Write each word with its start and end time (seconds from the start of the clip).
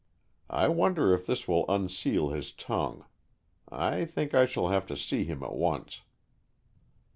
I 0.49 0.67
wonder 0.67 1.13
if 1.13 1.27
this 1.27 1.47
will 1.47 1.63
unseal 1.69 2.29
his 2.31 2.51
tongue. 2.53 3.05
I 3.71 4.03
think 4.03 4.33
I 4.33 4.47
shall 4.47 4.69
have 4.69 4.87
to 4.87 4.97
see 4.97 5.25
him 5.25 5.43
at 5.43 5.53
once." 5.53 6.01